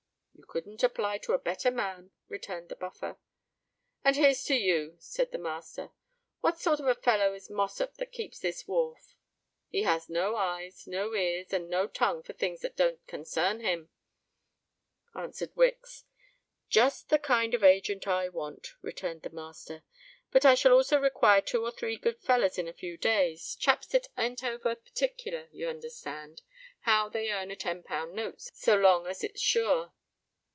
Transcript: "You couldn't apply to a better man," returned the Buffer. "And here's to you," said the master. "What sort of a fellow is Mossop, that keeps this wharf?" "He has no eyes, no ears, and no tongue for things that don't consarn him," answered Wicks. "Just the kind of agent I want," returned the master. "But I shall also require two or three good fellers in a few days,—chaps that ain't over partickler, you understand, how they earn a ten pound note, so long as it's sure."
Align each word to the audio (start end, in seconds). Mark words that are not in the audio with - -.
"You 0.33 0.47
couldn't 0.61 0.83
apply 0.83 1.19
to 1.19 1.33
a 1.33 1.37
better 1.39 1.69
man," 1.71 2.11
returned 2.27 2.67
the 2.69 2.75
Buffer. 2.75 3.17
"And 4.03 4.15
here's 4.15 4.43
to 4.45 4.55
you," 4.55 4.97
said 4.99 5.31
the 5.31 5.37
master. 5.37 5.91
"What 6.41 6.59
sort 6.59 6.79
of 6.79 6.87
a 6.87 6.95
fellow 6.95 7.33
is 7.33 7.49
Mossop, 7.49 7.93
that 7.97 8.11
keeps 8.11 8.39
this 8.39 8.67
wharf?" 8.67 9.15
"He 9.69 9.83
has 9.83 10.09
no 10.09 10.35
eyes, 10.35 10.87
no 10.87 11.13
ears, 11.13 11.53
and 11.53 11.69
no 11.69 11.87
tongue 11.87 12.23
for 12.23 12.33
things 12.33 12.61
that 12.61 12.75
don't 12.75 13.05
consarn 13.07 13.61
him," 13.61 13.91
answered 15.15 15.55
Wicks. 15.55 16.05
"Just 16.67 17.07
the 17.09 17.19
kind 17.19 17.53
of 17.53 17.63
agent 17.63 18.05
I 18.07 18.27
want," 18.27 18.73
returned 18.81 19.21
the 19.21 19.29
master. 19.29 19.83
"But 20.31 20.43
I 20.43 20.55
shall 20.55 20.73
also 20.73 20.99
require 20.99 21.39
two 21.39 21.63
or 21.63 21.71
three 21.71 21.95
good 21.97 22.19
fellers 22.19 22.57
in 22.57 22.67
a 22.67 22.73
few 22.73 22.97
days,—chaps 22.97 23.87
that 23.87 24.09
ain't 24.17 24.43
over 24.43 24.75
partickler, 24.75 25.47
you 25.53 25.69
understand, 25.69 26.41
how 26.81 27.07
they 27.07 27.31
earn 27.31 27.51
a 27.51 27.55
ten 27.55 27.83
pound 27.83 28.13
note, 28.15 28.41
so 28.41 28.75
long 28.75 29.05
as 29.07 29.23
it's 29.23 29.39
sure." 29.39 29.93